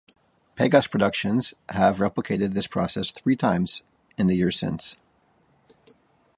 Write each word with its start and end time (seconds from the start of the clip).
Pegas 0.57 0.89
Productions 0.89 1.53
have 1.69 1.99
replicated 1.99 2.55
this 2.55 2.65
process 2.65 3.11
three 3.11 3.35
times 3.35 3.83
in 4.17 4.25
the 4.25 4.35
years 4.35 4.59
since. 4.59 4.97